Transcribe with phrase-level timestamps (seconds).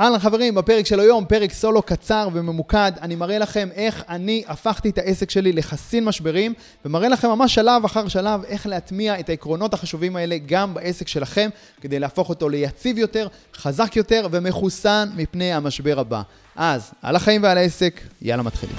[0.00, 4.90] אהלן חברים, בפרק של היום, פרק סולו קצר וממוקד, אני מראה לכם איך אני הפכתי
[4.90, 9.74] את העסק שלי לחסין משברים, ומראה לכם ממש שלב אחר שלב איך להטמיע את העקרונות
[9.74, 16.00] החשובים האלה גם בעסק שלכם, כדי להפוך אותו ליציב יותר, חזק יותר ומחוסן מפני המשבר
[16.00, 16.22] הבא.
[16.56, 18.76] אז, על החיים ועל העסק, יאללה מתחילים.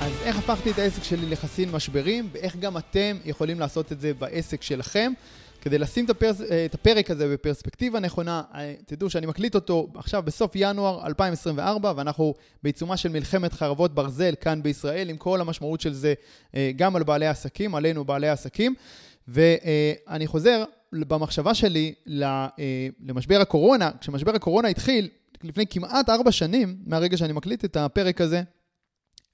[0.00, 4.12] אז איך הפכתי את העסק שלי לחסין משברים, ואיך גם אתם יכולים לעשות את זה
[4.14, 5.12] בעסק שלכם.
[5.66, 8.42] כדי לשים את, הפרס, את הפרק הזה בפרספקטיבה נכונה,
[8.86, 14.62] תדעו שאני מקליט אותו עכשיו בסוף ינואר 2024, ואנחנו בעיצומה של מלחמת חרבות ברזל כאן
[14.62, 16.14] בישראל, עם כל המשמעות של זה
[16.54, 18.74] אה, גם על בעלי העסקים, עלינו בעלי העסקים.
[19.28, 22.48] ואני חוזר במחשבה שלי אה,
[23.06, 25.08] למשבר הקורונה, כשמשבר הקורונה התחיל,
[25.42, 28.42] לפני כמעט ארבע שנים, מהרגע שאני מקליט את הפרק הזה, אה,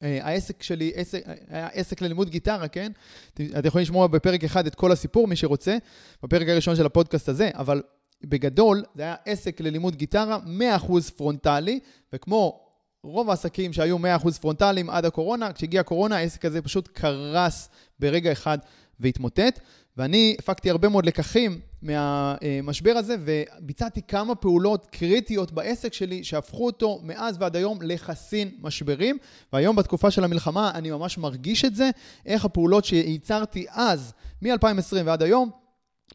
[0.02, 2.92] העסק שלי, עסק, היה עסק ללימוד גיטרה, כן?
[3.34, 5.76] אתם יכולים לשמוע בפרק אחד את כל הסיפור, מי שרוצה,
[6.22, 7.82] בפרק הראשון של הפודקאסט הזה, אבל
[8.24, 10.38] בגדול, זה היה עסק ללימוד גיטרה,
[10.86, 11.80] 100% פרונטלי,
[12.12, 12.60] וכמו
[13.02, 14.00] רוב העסקים שהיו 100%
[14.40, 18.58] פרונטליים עד הקורונה, כשהגיעה הקורונה, העסק הזה פשוט קרס ברגע אחד
[19.00, 19.60] והתמוטט.
[19.96, 27.00] ואני הפקתי הרבה מאוד לקחים מהמשבר הזה, וביצעתי כמה פעולות קריטיות בעסק שלי, שהפכו אותו
[27.02, 29.18] מאז ועד היום לחסין משברים.
[29.52, 31.90] והיום בתקופה של המלחמה אני ממש מרגיש את זה,
[32.26, 35.50] איך הפעולות שייצרתי אז, מ-2020 ועד היום,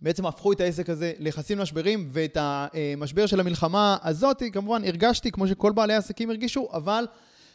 [0.01, 5.47] בעצם הפכו את העסק הזה לחסין משברים, ואת המשבר של המלחמה הזאת, כמובן, הרגשתי כמו
[5.47, 7.05] שכל בעלי העסקים הרגישו, אבל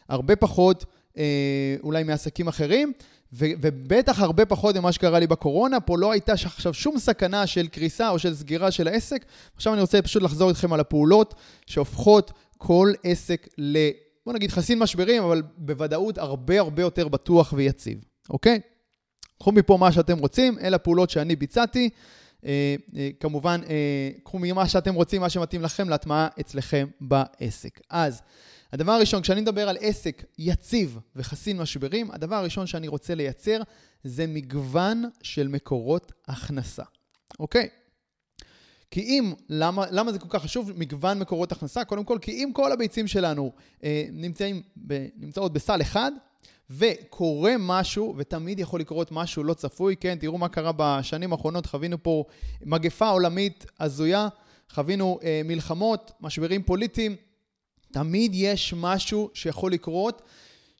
[0.08, 0.84] הרבה פחות
[1.18, 2.92] אה, אולי מעסקים אחרים.
[3.32, 7.68] ו- ובטח הרבה פחות ממה שקרה לי בקורונה, פה לא הייתה עכשיו שום סכנה של
[7.68, 9.24] קריסה או של סגירה של העסק.
[9.56, 11.34] עכשיו אני רוצה פשוט לחזור איתכם על הפעולות
[11.66, 13.76] שהופכות כל עסק ל...
[14.26, 18.60] בוא נגיד חסין משברים, אבל בוודאות הרבה הרבה יותר בטוח ויציב, אוקיי?
[19.38, 21.90] קחו מפה מה שאתם רוצים, אלה הפעולות שאני ביצעתי.
[22.46, 27.80] אה, אה, כמובן, אה, קחו ממה שאתם רוצים, מה שמתאים לכם להטמעה אצלכם בעסק.
[27.90, 28.22] אז...
[28.72, 33.62] הדבר הראשון, כשאני מדבר על עסק יציב וחסין משברים, הדבר הראשון שאני רוצה לייצר
[34.04, 36.82] זה מגוון של מקורות הכנסה,
[37.40, 37.68] אוקיי?
[38.90, 41.84] כי אם, למה, למה זה כל כך חשוב, מגוון מקורות הכנסה?
[41.84, 43.52] קודם כל, כי אם כל הביצים שלנו
[43.84, 46.12] אה, נמצאים ב, נמצאות בסל אחד,
[46.70, 50.18] וקורה משהו, ותמיד יכול לקרות משהו לא צפוי, כן?
[50.20, 52.24] תראו מה קרה בשנים האחרונות, חווינו פה
[52.64, 54.28] מגפה עולמית הזויה,
[54.70, 57.16] חווינו אה, מלחמות, משברים פוליטיים,
[57.92, 60.22] תמיד יש משהו שיכול לקרות,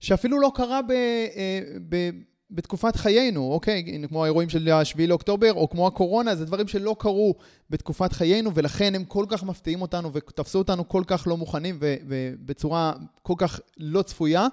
[0.01, 2.11] שאפילו לא קרה ב, אה, ב,
[2.51, 4.03] בתקופת חיינו, אוקיי?
[4.09, 7.35] כמו האירועים של 7 לאוקטובר, או כמו הקורונה, זה דברים שלא קרו
[7.71, 12.93] בתקופת חיינו, ולכן הם כל כך מפתיעים אותנו ותפסו אותנו כל כך לא מוכנים ובצורה
[13.23, 14.47] כל כך לא צפויה.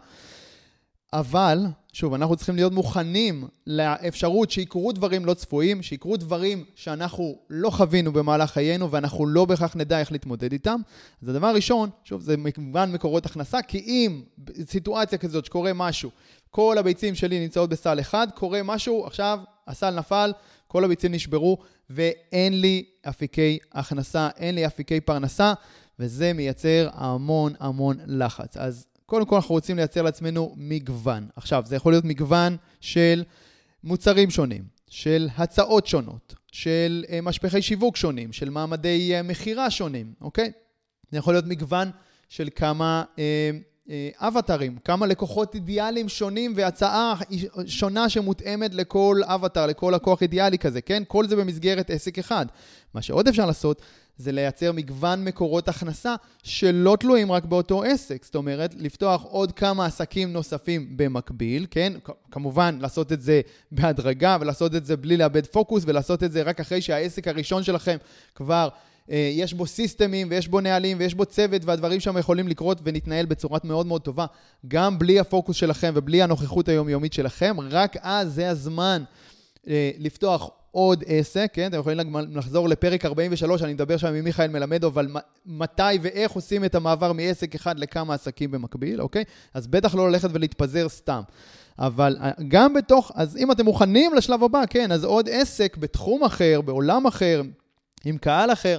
[1.14, 7.69] אבל, שוב, אנחנו צריכים להיות מוכנים לאפשרות שיקרו דברים לא צפויים, שיקרו דברים שאנחנו לא
[7.69, 10.81] חווינו במהלך חיינו ואנחנו לא בהכרח נדע איך להתמודד איתם.
[11.22, 14.22] אז הדבר הראשון, שוב, זה כמובן מקורות הכנסה, כי אם
[14.66, 16.09] סיטואציה כזאת שקורה משהו,
[16.49, 20.33] כל הביצים שלי נמצאות בסל אחד, קורה משהו, עכשיו הסל נפל,
[20.67, 21.57] כל הביצים נשברו,
[21.89, 25.53] ואין לי אפיקי הכנסה, אין לי אפיקי פרנסה,
[25.99, 28.57] וזה מייצר המון המון לחץ.
[28.57, 31.28] אז קודם כל אנחנו רוצים לייצר לעצמנו מגוון.
[31.36, 33.24] עכשיו, זה יכול להיות מגוון של
[33.84, 40.14] מוצרים שונים, של הצעות שונות, של uh, משפחי שיווק שונים, של מעמדי uh, מכירה שונים,
[40.22, 40.52] אוקיי?
[41.12, 41.92] זה יכול להיות מגוון
[42.30, 43.20] של כמה uh,
[43.88, 47.16] uh, אבטרים, כמה לקוחות אידיאליים שונים והצעה
[47.66, 51.03] שונה שמותאמת לכל אבטר, לכל לקוח אידיאלי כזה, כן?
[51.08, 52.46] כל זה במסגרת עסק אחד.
[52.94, 53.81] מה שעוד אפשר לעשות
[54.19, 58.25] זה לייצר מגוון מקורות הכנסה שלא תלויים רק באותו עסק.
[58.25, 61.94] זאת אומרת, לפתוח עוד כמה עסקים נוספים במקביל, כן?
[62.31, 63.41] כמובן, לעשות את זה
[63.72, 67.97] בהדרגה ולעשות את זה בלי לאבד פוקוס ולעשות את זה רק אחרי שהעסק הראשון שלכם
[68.35, 68.69] כבר...
[69.12, 73.25] אה, יש בו סיסטמים ויש בו נהלים ויש בו צוות והדברים שם יכולים לקרות ונתנהל
[73.25, 74.25] בצורה מאוד מאוד טובה,
[74.68, 79.03] גם בלי הפוקוס שלכם ובלי הנוכחות היומיומית שלכם, רק אז זה הזמן
[79.68, 81.68] אה, לפתוח עוד עסק, כן?
[81.68, 85.08] אתם יכולים לחזור לפרק 43, אני מדבר שם עם מיכאל מלמדו, אבל
[85.46, 89.23] מתי ואיך עושים את המעבר מעסק אחד לכמה עסקים במקביל, אוקיי?
[89.53, 91.22] אז בטח לא ללכת ולהתפזר סתם.
[91.79, 96.23] אבל אה, גם בתוך, אז אם אתם מוכנים לשלב הבא, כן, אז עוד עסק בתחום
[96.23, 97.41] אחר, בעולם אחר,
[98.05, 98.78] עם קהל אחר,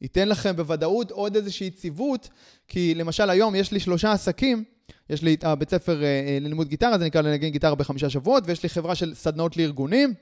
[0.00, 2.28] ייתן לכם בוודאות עוד איזושהי יציבות,
[2.68, 4.64] כי למשל היום יש לי שלושה עסקים,
[5.10, 8.44] יש לי את הבית ספר אה, אה, ללימוד גיטרה, זה נקרא לנגן גיטרה בחמישה שבועות,
[8.46, 10.14] ויש לי חברה של סדנאות לארגונים.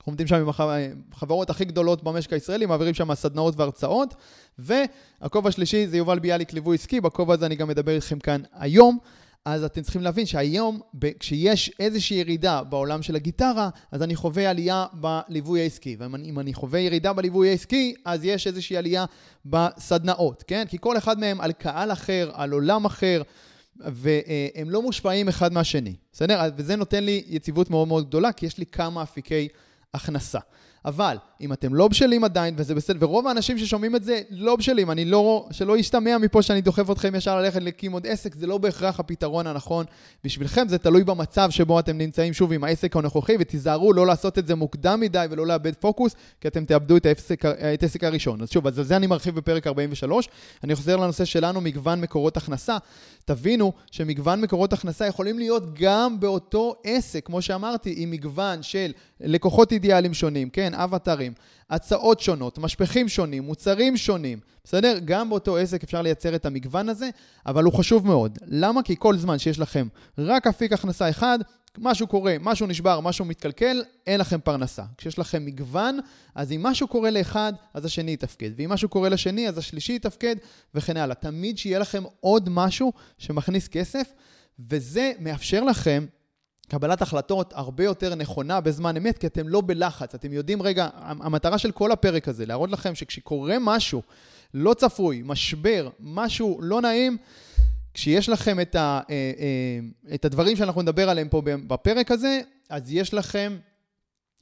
[0.00, 0.48] אנחנו עומדים שם עם
[1.12, 4.14] החברות הכי גדולות במשק הישראלי, מעבירים שם סדנאות והרצאות.
[4.58, 8.98] והכובע השלישי זה יובל ביאליק ליווי עסקי, בכובע הזה אני גם מדבר איתכם כאן היום
[9.44, 10.80] אז אתם צריכים להבין שהיום,
[11.18, 15.96] כשיש איזושהי ירידה בעולם של הגיטרה, אז אני חווה עלייה בליווי העסקי.
[15.98, 19.04] ואם אני חווה ירידה בליווי העסקי, אז יש איזושהי עלייה
[19.44, 20.64] בסדנאות, כן?
[20.68, 23.22] כי כל אחד מהם על קהל אחר, על עולם אחר,
[23.76, 26.40] והם לא מושפעים אחד מהשני, בסדר?
[26.56, 29.48] וזה נותן לי יציבות מאוד מאוד גדולה, כי יש לי כמה אפיקי
[29.94, 30.38] הכנסה.
[30.84, 34.90] אבל אם אתם לא בשלים עדיין, וזה בסדר, ורוב האנשים ששומעים את זה לא בשלים,
[34.90, 38.58] אני לא, שלא ישתמע מפה שאני דוחף אתכם ישר ללכת להקים עוד עסק, זה לא
[38.58, 39.86] בהכרח הפתרון הנכון
[40.24, 44.46] בשבילכם, זה תלוי במצב שבו אתם נמצאים שוב עם העסק הנוכחי, ותיזהרו לא לעשות את
[44.46, 48.42] זה מוקדם מדי ולא לאבד פוקוס, כי אתם תאבדו את העסק, את העסק הראשון.
[48.42, 50.28] אז שוב, אז על זה אני מרחיב בפרק 43.
[50.64, 52.76] אני חוזר לנושא שלנו, מגוון מקורות הכנסה.
[53.24, 59.72] תבינו שמגוון מקורות הכנסה יכולים להיות גם באותו עסק, כמו שאמרתי, עם מגוון של לקוחות
[59.72, 61.32] אידיאליים שונים, כן, אבטרים,
[61.70, 64.98] הצעות שונות, משפכים שונים, מוצרים שונים, בסדר?
[65.04, 67.10] גם באותו עסק אפשר לייצר את המגוון הזה,
[67.46, 68.38] אבל הוא חשוב מאוד.
[68.46, 68.82] למה?
[68.82, 69.88] כי כל זמן שיש לכם
[70.18, 71.38] רק אפיק הכנסה אחד,
[71.78, 74.82] משהו קורה, משהו נשבר, משהו מתקלקל, אין לכם פרנסה.
[74.98, 75.98] כשיש לכם מגוון,
[76.34, 78.50] אז אם משהו קורה לאחד, אז השני יתפקד.
[78.56, 80.36] ואם משהו קורה לשני, אז השלישי יתפקד,
[80.74, 81.14] וכן הלאה.
[81.14, 84.12] תמיד שיהיה לכם עוד משהו שמכניס כסף,
[84.58, 86.06] וזה מאפשר לכם
[86.70, 90.14] קבלת החלטות הרבה יותר נכונה בזמן אמת, כי אתם לא בלחץ.
[90.14, 94.02] אתם יודעים, רגע, המטרה של כל הפרק הזה, להראות לכם שכשקורה משהו
[94.54, 97.16] לא צפוי, משבר, משהו לא נעים,
[97.94, 102.92] כשיש לכם את, ה, אה, אה, את הדברים שאנחנו נדבר עליהם פה בפרק הזה, אז
[102.92, 103.58] יש לכם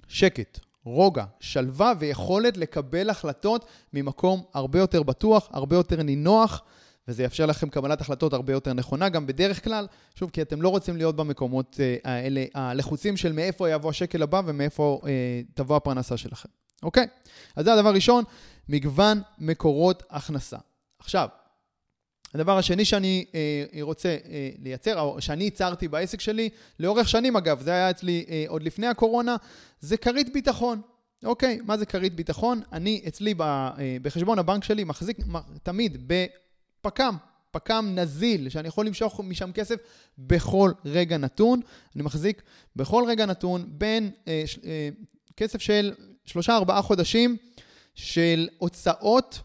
[0.08, 6.62] שקט, רוגע, שלווה ויכולת לקבל החלטות ממקום הרבה יותר בטוח, הרבה יותר נינוח.
[7.08, 10.68] וזה יאפשר לכם קבלת החלטות הרבה יותר נכונה, גם בדרך כלל, שוב, כי אתם לא
[10.68, 15.10] רוצים להיות במקומות אה, האלה, הלחוצים של מאיפה יבוא השקל הבא ומאיפה אה,
[15.54, 16.48] תבוא הפרנסה שלכם.
[16.82, 17.06] אוקיי?
[17.56, 18.24] אז זה הדבר הראשון,
[18.68, 20.56] מגוון מקורות הכנסה.
[20.98, 21.28] עכשיו,
[22.34, 27.60] הדבר השני שאני אה, רוצה אה, לייצר, או שאני ייצרתי בעסק שלי, לאורך שנים אגב,
[27.60, 29.36] זה היה אצלי אה, עוד לפני הקורונה,
[29.80, 30.80] זה כרית ביטחון.
[31.24, 32.60] אוקיי, מה זה כרית ביטחון?
[32.72, 35.18] אני אצלי ב, אה, בחשבון הבנק שלי מחזיק
[35.62, 36.26] תמיד ב...
[36.88, 37.16] פק"ם,
[37.50, 39.76] פק"ם נזיל, שאני יכול למשוך משם כסף
[40.18, 41.60] בכל רגע נתון.
[41.96, 42.42] אני מחזיק
[42.76, 44.88] בכל רגע נתון בין אה, ש, אה,
[45.36, 45.92] כסף של
[46.24, 47.36] שלושה ארבעה חודשים
[47.94, 49.40] של הוצאות,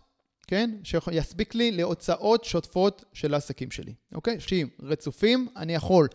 [0.48, 0.72] כן?
[0.84, 4.40] שיספיק לי להוצאות שוטפות של העסקים שלי, אוקיי?
[4.40, 6.08] שהם רצופים, אני יכול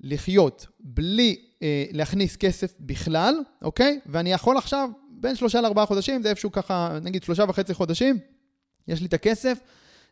[0.00, 4.00] לחיות בלי אה, להכניס כסף בכלל, אוקיי?
[4.06, 8.18] ואני יכול עכשיו, בין שלושה לארבעה חודשים, זה איפשהו ככה, נגיד שלושה וחצי חודשים,
[8.88, 9.58] יש לי את הכסף,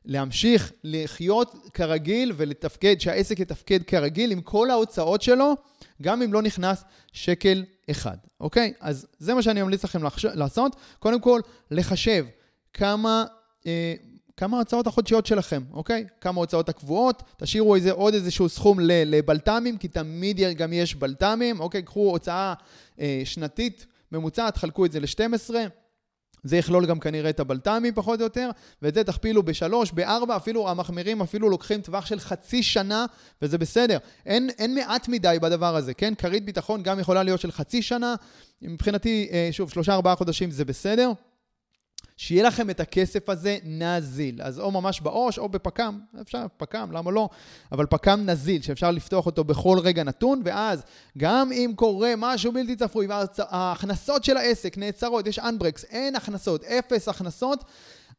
[0.07, 5.55] להמשיך לחיות כרגיל ולתפקד, שהעסק יתפקד כרגיל עם כל ההוצאות שלו,
[6.03, 8.73] גם אם לא נכנס שקל אחד, אוקיי?
[8.81, 10.25] אז זה מה שאני ממליץ לכם לחש...
[10.25, 10.77] לעשות.
[10.99, 12.27] קודם כל, לחשב
[12.73, 13.25] כמה...
[13.67, 13.95] אה,
[14.37, 16.07] כמה ההוצאות החודשיות שלכם, אוקיי?
[16.21, 21.83] כמה ההוצאות הקבועות, תשאירו איזה, עוד איזשהו סכום לבלת"מים, כי תמיד גם יש בלת"מים, אוקיי?
[21.83, 22.55] קחו הוצאה
[23.01, 25.55] אה, שנתית ממוצעת, חלקו את זה ל-12.
[26.45, 28.51] זה יכלול גם כנראה את הבלת"מים פחות או יותר,
[28.83, 33.07] ואת זה תכפילו בשלוש, בארבע, אפילו המחמירים אפילו לוקחים טווח של חצי שנה,
[33.43, 33.99] וזה בסדר.
[34.27, 36.15] אין, אין מעט מדי בדבר הזה, כן?
[36.19, 38.15] כרית ביטחון גם יכולה להיות של חצי שנה.
[38.63, 41.13] מבחינתי, אה, שוב, שלושה ארבעה חודשים זה בסדר.
[42.17, 44.43] שיהיה לכם את הכסף הזה נזיל.
[44.43, 47.29] אז או ממש בעו"ש או בפק"ם, אפשר פק"ם, למה לא?
[47.73, 50.83] אבל פק"ם נזיל, שאפשר לפתוח אותו בכל רגע נתון, ואז
[51.19, 57.09] גם אם קורה משהו בלתי צפוי וההכנסות של העסק נעצרות, יש אנברקס, אין הכנסות, אפס
[57.09, 57.65] הכנסות,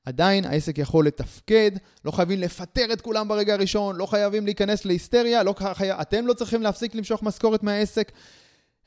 [0.06, 1.72] עדיין העסק יכול לתפקד,
[2.06, 5.92] לא חייבים לפטר את כולם ברגע הראשון, לא חייבים להיכנס להיסטריה, לא חי...
[5.92, 8.12] אתם לא צריכים להפסיק למשוך משכורת מהעסק.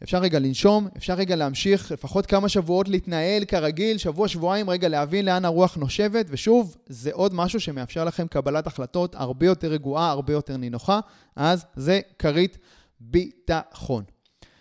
[0.03, 5.25] אפשר רגע לנשום, אפשר רגע להמשיך לפחות כמה שבועות להתנהל כרגיל, שבוע, שבועיים, רגע להבין
[5.25, 10.33] לאן הרוח נושבת, ושוב, זה עוד משהו שמאפשר לכם קבלת החלטות הרבה יותר רגועה, הרבה
[10.33, 11.01] יותר נינוחה,
[11.37, 12.59] אז זה כרית
[13.01, 14.05] ביטחון.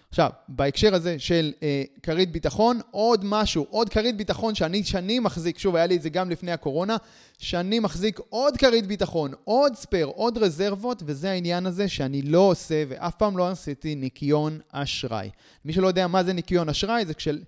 [0.10, 5.60] עכשיו, בהקשר הזה של אה, כרית ביטחון, עוד משהו, עוד כרית ביטחון שאני שנים מחזיק,
[5.60, 6.98] שוב, היה לי את זה גם לפני הקורונה,
[7.38, 12.84] שאני מחזיק עוד כרית ביטחון, עוד ספייר, עוד רזרבות, וזה העניין הזה שאני לא עושה,
[12.88, 15.30] ואף פעם לא עשיתי ניקיון אשראי.
[15.66, 17.40] מי שלא יודע מה זה ניקיון אשראי, זה כשל...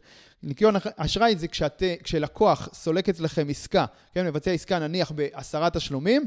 [0.44, 6.26] ניקיון אשראי זה כשאת, כשלקוח סולק אצלכם עסקה, כן, מבצע עסקה נניח בעשרה תשלומים,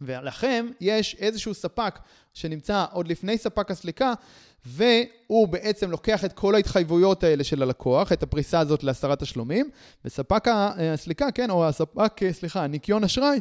[0.00, 1.98] ולכם יש איזשהו ספק
[2.34, 4.12] שנמצא עוד לפני ספק הסליקה,
[4.66, 9.70] והוא בעצם לוקח את כל ההתחייבויות האלה של הלקוח, את הפריסה הזאת לעשרה תשלומים,
[10.04, 13.40] וספק הסליקה, כן, או הספק, סליחה, ניקיון אשראי,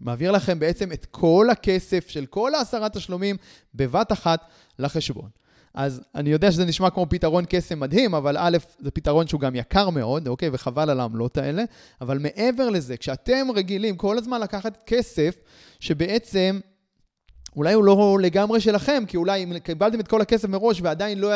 [0.00, 3.36] מעביר לכם בעצם את כל הכסף של כל העשרה תשלומים
[3.74, 4.40] בבת אחת
[4.78, 5.28] לחשבון.
[5.74, 9.54] אז אני יודע שזה נשמע כמו פתרון קסם מדהים, אבל א', זה פתרון שהוא גם
[9.54, 10.48] יקר מאוד, אוקיי?
[10.52, 11.64] וחבל על העמלות האלה.
[12.00, 15.36] אבל מעבר לזה, כשאתם רגילים כל הזמן לקחת כסף,
[15.80, 16.60] שבעצם
[17.56, 21.28] אולי הוא לא לגמרי שלכם, כי אולי אם קיבלתם את כל הכסף מראש ועדיין לא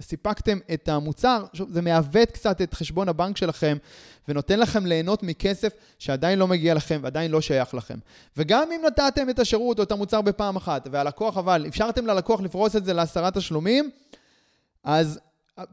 [0.00, 3.76] סיפקתם את המוצר, זה מעוות קצת את חשבון הבנק שלכם
[4.28, 7.98] ונותן לכם ליהנות מכסף שעדיין לא מגיע לכם ועדיין לא שייך לכם.
[8.36, 12.76] וגם אם נתתם את השירות או את המוצר בפעם אחת, והלקוח אבל, אפשרתם ללקוח לפרוס
[12.76, 13.90] את זה לעשרה תשלומים,
[14.84, 15.20] אז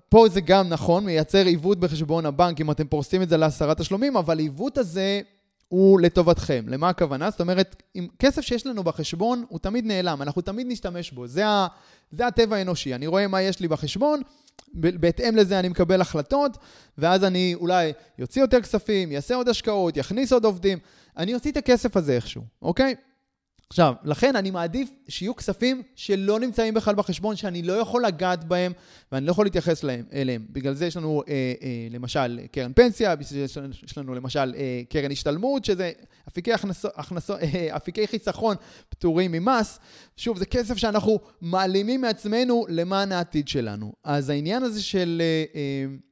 [0.09, 4.17] פה זה גם נכון, מייצר עיוות בחשבון הבנק אם אתם פורסים את זה לעשרה תשלומים,
[4.17, 5.21] אבל העיוות הזה
[5.69, 6.65] הוא לטובתכם.
[6.67, 7.29] למה הכוונה?
[7.29, 11.27] זאת אומרת, אם כסף שיש לנו בחשבון, הוא תמיד נעלם, אנחנו תמיד נשתמש בו.
[11.27, 11.67] זה, ה,
[12.11, 12.95] זה הטבע האנושי.
[12.95, 14.21] אני רואה מה יש לי בחשבון,
[14.73, 16.57] בהתאם לזה אני מקבל החלטות,
[16.97, 20.77] ואז אני אולי יוציא יותר כספים, יעשה עוד השקעות, יכניס עוד עובדים.
[21.17, 22.95] אני אוציא את הכסף הזה איכשהו, אוקיי?
[23.71, 28.71] עכשיו, לכן אני מעדיף שיהיו כספים שלא נמצאים בכלל בחשבון, שאני לא יכול לגעת בהם
[29.11, 30.45] ואני לא יכול להתייחס להם, אליהם.
[30.49, 33.15] בגלל זה יש לנו אה, אה, למשל קרן פנסיה,
[33.83, 35.91] יש לנו למשל אה, קרן השתלמות, שזה
[36.27, 38.55] אפיקי, הכנסו, הכנסו, אה, אפיקי חיסכון
[38.89, 39.79] פטורים ממס.
[40.17, 43.93] שוב, זה כסף שאנחנו מעלימים מעצמנו למען העתיד שלנו.
[44.03, 45.21] אז העניין הזה של...
[45.21, 46.08] אה, אה,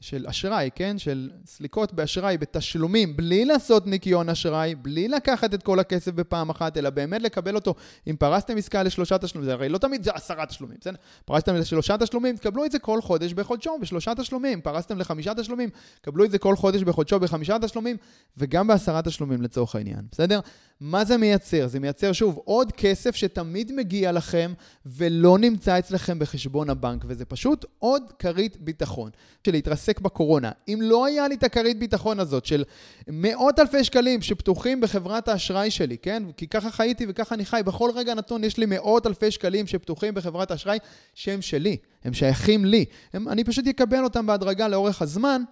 [0.00, 0.98] של אשראי, כן?
[0.98, 6.76] של סליקות באשראי, בתשלומים, בלי לעשות ניקיון אשראי, בלי לקחת את כל הכסף בפעם אחת,
[6.76, 7.74] אלא באמת לקבל אותו.
[8.06, 10.96] אם פרסתם עסקה לשלושה תשלומים, זה הרי לא תמיד זה עשרה תשלומים, בסדר?
[11.24, 14.60] פרסתם לשלושה תשלומים, תקבלו את זה כל חודש בחודשו, בשלושה תשלומים.
[14.60, 17.96] פרסתם לחמישה תשלומים, קבלו את זה כל חודש בחודשו בחמישה תשלומים,
[18.36, 20.40] וגם בעשרה תשלומים לצורך העניין, בסדר?
[20.80, 21.66] מה זה מייצר?
[21.66, 24.52] זה מייצר, שוב, עוד כסף שתמיד מגיע לכם
[24.86, 29.10] ולא נמצא אצלכם בחשבון הבנק, וזה פשוט עוד כרית ביטחון
[29.46, 29.54] של
[29.88, 30.50] להתרסק בקורונה.
[30.68, 32.64] אם לא היה לי את הכרית ביטחון הזאת של
[33.08, 36.22] מאות אלפי שקלים שפתוחים בחברת האשראי שלי, כן?
[36.36, 40.14] כי ככה חייתי וככה אני חי, בכל רגע נתון יש לי מאות אלפי שקלים שפתוחים
[40.14, 40.78] בחברת האשראי
[41.14, 42.84] שהם שלי, הם שייכים לי.
[43.12, 45.42] הם, אני פשוט אקבל אותם בהדרגה לאורך הזמן.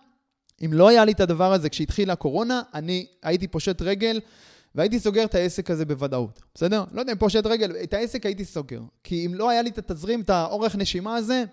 [0.64, 4.21] אם לא היה לי את הדבר הזה כשהתחילה הקורונה, אני הייתי פושט רגל.
[4.75, 6.85] והייתי סוגר את העסק הזה בוודאות, בסדר?
[6.93, 8.81] לא יודע אם פושט רגל, את העסק הייתי סוגר.
[9.05, 11.45] כי אם לא היה לי את התזרים, את האורך נשימה הזה,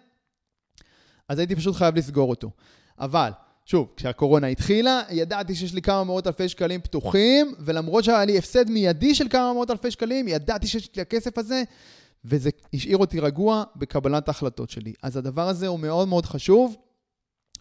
[1.30, 2.51] אז הייתי פשוט חייב לסגור אותו.
[3.00, 3.32] אבל,
[3.65, 8.70] שוב, כשהקורונה התחילה, ידעתי שיש לי כמה מאות אלפי שקלים פתוחים, ולמרות שהיה לי הפסד
[8.70, 11.63] מיידי של כמה מאות אלפי שקלים, ידעתי שיש לי הכסף הזה,
[12.25, 14.94] וזה השאיר אותי רגוע בקבלת ההחלטות שלי.
[15.03, 16.75] אז הדבר הזה הוא מאוד מאוד חשוב.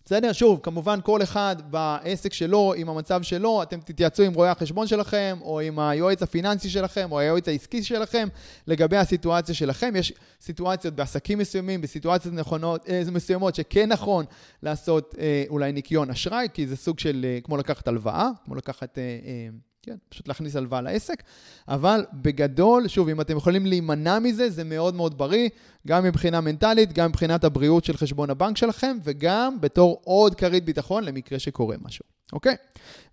[0.04, 0.32] בסדר?
[0.32, 5.38] שוב, כמובן כל אחד בעסק שלו, עם המצב שלו, אתם תתייעצו עם רואי החשבון שלכם,
[5.42, 8.28] או עם היועץ הפיננסי שלכם, או היועץ העסקי שלכם,
[8.66, 9.96] לגבי הסיטואציה שלכם.
[9.96, 14.24] יש סיטואציות בעסקים מסוימים, בסיטואציות נכונות, אה, מסוימות שכן נכון
[14.62, 18.98] לעשות אה, אולי ניקיון אשראי, כי זה סוג של אה, כמו לקחת הלוואה, כמו לקחת...
[18.98, 21.22] אה, אה, כן, פשוט להכניס הלוואה לעסק.
[21.68, 25.48] אבל בגדול, שוב, אם אתם יכולים להימנע מזה, זה מאוד מאוד בריא,
[25.86, 31.04] גם מבחינה מנטלית, גם מבחינת הבריאות של חשבון הבנק שלכם, וגם בתור עוד כרית ביטחון
[31.04, 32.56] למקרה שקורה משהו, אוקיי?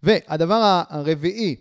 [0.04, 1.56] והדבר הרביעי,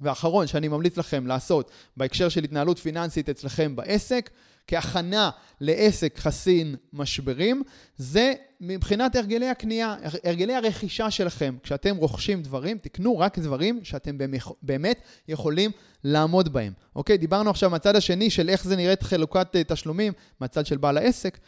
[0.00, 4.30] והאחרון שאני ממליץ לכם לעשות בהקשר של התנהלות פיננסית אצלכם בעסק,
[4.66, 7.62] כהכנה לעסק חסין משברים,
[7.96, 11.56] זה מבחינת הרגלי הקנייה, הרגלי הרכישה שלכם.
[11.62, 14.18] כשאתם רוכשים דברים, תקנו רק דברים שאתם
[14.62, 15.70] באמת יכולים
[16.04, 16.72] לעמוד בהם.
[16.96, 17.18] אוקיי?
[17.18, 21.38] דיברנו עכשיו מהצד השני של איך זה נראית חלוקת אה, תשלומים, מהצד של בעל העסק.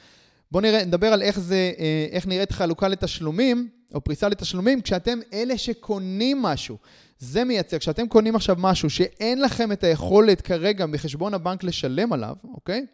[0.52, 5.58] בואו נדבר על איך, זה, אה, איך נראית חלוקה לתשלומים, או פריסה לתשלומים, כשאתם אלה
[5.58, 6.78] שקונים משהו.
[7.18, 12.36] זה מייצר, כשאתם קונים עכשיו משהו שאין לכם את היכולת כרגע מחשבון הבנק לשלם עליו,
[12.44, 12.86] אוקיי?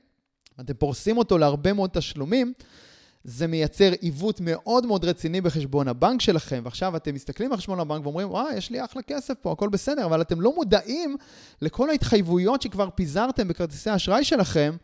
[0.60, 2.52] אתם פורסים אותו להרבה מאוד תשלומים,
[3.24, 8.04] זה מייצר עיוות מאוד מאוד רציני בחשבון הבנק שלכם, ועכשיו אתם מסתכלים על חשבון הבנק
[8.06, 11.16] ואומרים, וואי, יש לי אחלה כסף פה, הכל בסדר, אבל אתם לא מודעים
[11.62, 14.76] לכל ההתחייבויות שכבר פיזרתם בכרטיסי האשראי שלכם,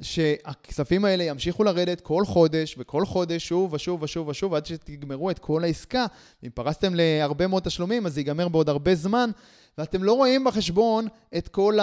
[0.00, 5.38] שהכספים האלה ימשיכו לרדת כל חודש, וכל חודש שוב ושוב ושוב ושוב, עד שתגמרו את
[5.38, 6.06] כל העסקה.
[6.44, 9.30] אם פרסתם להרבה מאוד תשלומים, אז זה ייגמר בעוד הרבה זמן,
[9.78, 11.06] ואתם לא רואים בחשבון
[11.36, 11.78] את כל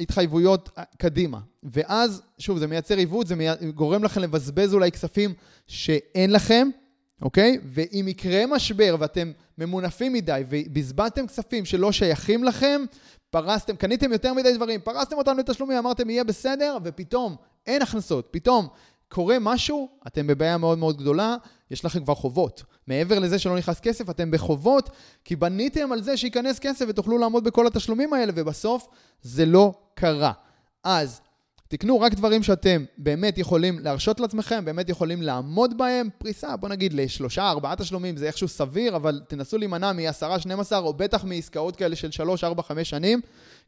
[0.00, 1.38] ההתחייבויות קדימה.
[1.62, 3.46] ואז, שוב, זה מייצר עיוות, זה מי...
[3.74, 5.34] גורם לכם לבזבז אולי כספים
[5.66, 6.68] שאין לכם,
[7.22, 7.58] אוקיי?
[7.64, 12.82] ואם יקרה משבר ואתם ממונפים מדי ובזבזתם כספים שלא שייכים לכם,
[13.30, 18.68] פרסתם, קניתם יותר מדי דברים, פרסתם אותם לתשלומים, אמרתם יהיה בסדר, ופתאום אין הכנסות, פתאום
[19.08, 21.36] קורה משהו, אתם בבעיה מאוד מאוד גדולה,
[21.70, 22.62] יש לכם כבר חובות.
[22.86, 24.90] מעבר לזה שלא נכנס כסף, אתם בחובות,
[25.24, 28.88] כי בניתם על זה שייכנס כסף ותוכלו לעמוד בכל התשלומים האלה, ובסוף
[29.22, 30.32] זה לא קרה.
[30.84, 31.20] אז
[31.68, 36.08] תקנו רק דברים שאתם באמת יכולים להרשות לעצמכם, באמת יכולים לעמוד בהם.
[36.18, 40.94] פריסה, בוא נגיד לשלושה, ארבעה תשלומים, זה איכשהו סביר, אבל תנסו להימנע מ-10, 12, או
[40.94, 43.20] בטח מעסקאות כאלה של 3, 4, 5 שנים,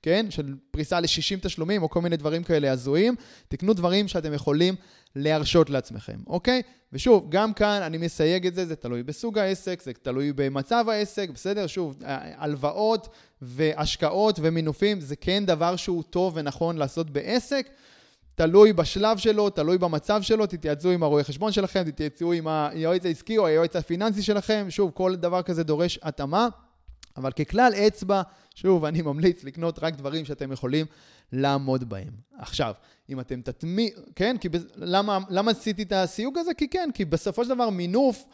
[0.02, 0.26] כן?
[0.30, 3.14] של פריסה ל-60 תשלומים, או כל מיני דברים כאלה הזויים.
[3.49, 4.75] תקנו דברים שאתם יכולים
[5.16, 6.62] להרשות לעצמכם, אוקיי?
[6.92, 11.31] ושוב, גם כאן אני מסייג את זה, זה תלוי בסוג העסק, זה תלוי במצב העסק,
[11.35, 11.66] בסדר?
[11.66, 11.97] שוב,
[12.37, 13.09] הלוואות
[13.42, 17.69] והשקעות ומינופים זה כן דבר שהוא טוב ונכון לעשות בעסק.
[18.35, 23.38] תלוי בשלב שלו, תלוי במצב שלו, תתייעצו עם הרואה חשבון שלכם, תתייעצו עם היועץ העסקי
[23.38, 26.49] או היועץ הפיננסי שלכם, שוב, כל דבר כזה דורש התאמה,
[27.16, 28.23] אבל ככלל אצבע,
[28.54, 30.87] שוב, אני ממליץ לקנות רק דברים שאתם יכולים
[31.33, 32.12] לעמוד בהם.
[32.38, 32.75] עכשיו,
[33.11, 33.90] אם אתם תטמי...
[34.16, 34.37] כן?
[34.40, 34.57] כי ב...
[34.76, 36.54] למה, למה עשיתי את הסיוג הזה?
[36.54, 38.25] כי כן, כי בסופו של דבר מינוף...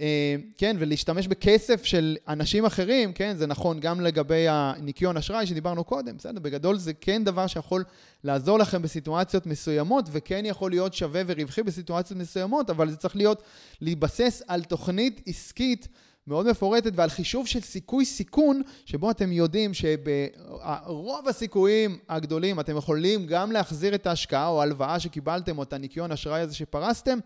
[0.00, 5.84] אה, כן, ולהשתמש בכסף של אנשים אחרים, כן, זה נכון גם לגבי הניקיון אשראי שדיברנו
[5.84, 7.84] קודם, בסדר, בגדול זה כן דבר שיכול
[8.24, 13.42] לעזור לכם בסיטואציות מסוימות, וכן יכול להיות שווה ורווחי בסיטואציות מסוימות, אבל זה צריך להיות,
[13.80, 15.88] להתבסס על תוכנית עסקית
[16.28, 23.26] מאוד מפורטת ועל חישוב של סיכוי סיכון, שבו אתם יודעים שברוב הסיכויים הגדולים אתם יכולים
[23.26, 27.18] גם להחזיר את ההשקעה או ההלוואה שקיבלתם או את הניקיון אשראי הזה שפרסתם,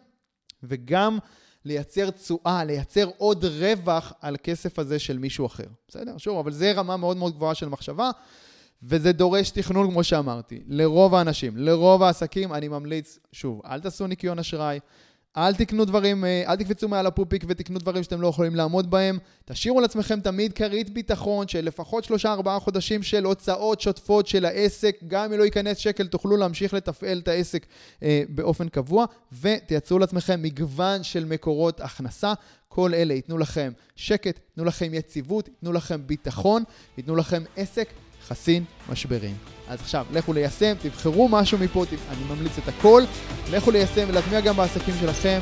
[0.62, 1.18] וגם
[1.64, 5.66] לייצר תשואה, לייצר עוד רווח על כסף הזה של מישהו אחר.
[5.88, 6.18] בסדר?
[6.18, 8.10] שוב, אבל זה רמה מאוד מאוד גבוהה של מחשבה,
[8.82, 10.62] וזה דורש תכנון, כמו שאמרתי.
[10.66, 14.78] לרוב האנשים, לרוב העסקים, אני ממליץ, שוב, אל תעשו ניקיון אשראי.
[15.36, 19.18] אל תקנו דברים, אה, אל תקפצו מעל הפופיק ותקנו דברים שאתם לא יכולים לעמוד בהם.
[19.44, 24.96] תשאירו לעצמכם תמיד כרית ביטחון של לפחות 3-4 חודשים של הוצאות שוטפות של העסק.
[25.06, 27.66] גם אם לא ייכנס שקל, תוכלו להמשיך לתפעל את העסק
[28.02, 29.04] אה, באופן קבוע,
[29.40, 32.32] ותייצרו לעצמכם מגוון של מקורות הכנסה.
[32.68, 36.62] כל אלה ייתנו לכם שקט, ייתנו לכם יציבות, ייתנו לכם ביטחון,
[36.98, 37.88] ייתנו לכם עסק
[38.28, 39.34] חסין משברים.
[39.68, 43.02] אז עכשיו, לכו ליישם, תבחרו משהו מפה, אני ממליץ את הכל,
[43.50, 45.38] לכו ליישם ולהטמיע גם בעסקים שלכם.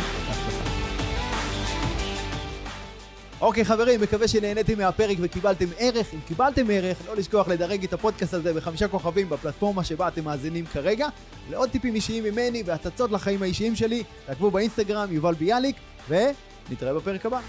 [3.41, 6.15] אוקיי חברים, מקווה שנהניתם מהפרק וקיבלתם ערך.
[6.15, 10.67] אם קיבלתם ערך, לא לשכוח לדרג את הפודקאסט הזה בחמישה כוכבים בפלטפורמה שבה אתם מאזינים
[10.67, 11.09] כרגע.
[11.51, 15.77] לעוד טיפים אישיים ממני והצצות לחיים האישיים שלי, תעקבו באינסטגרם, יובל ביאליק,
[16.09, 17.41] ונתראה בפרק הבא.